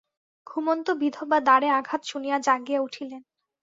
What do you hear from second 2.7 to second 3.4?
উঠিলেন।